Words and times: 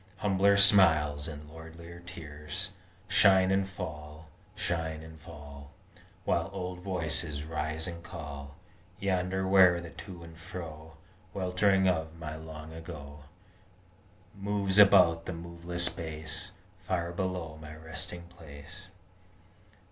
Humbler 0.17 0.57
smiles 0.57 1.27
and 1.27 1.47
lordlier 1.47 1.99
tears 2.03 2.71
Shine 3.07 3.51
and 3.51 3.69
fall, 3.69 4.29
shine 4.55 5.03
and 5.03 5.19
fall, 5.19 5.69
While 6.25 6.49
old 6.51 6.79
voices 6.79 7.43
rise 7.43 7.85
and 7.85 8.01
call 8.01 8.55
Yonder 8.99 9.47
where 9.47 9.79
the 9.79 9.91
to 9.91 10.23
and 10.23 10.35
fro 10.35 10.93
Weltering 11.35 11.87
of 11.87 12.17
my 12.17 12.35
Long 12.35 12.73
Ago 12.73 13.25
Moves 14.35 14.79
about 14.79 15.27
the 15.27 15.33
moveless 15.33 15.87
base 15.87 16.51
Far 16.79 17.11
below 17.11 17.59
my 17.61 17.75
resting 17.75 18.23
place. 18.23 18.87